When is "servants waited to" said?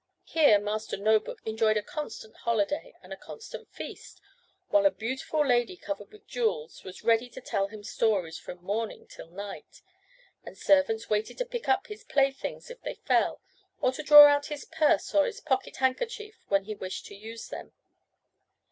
10.57-11.45